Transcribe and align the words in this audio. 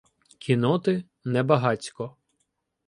Кінноти- 0.37 1.03
небагацько. 1.33 2.15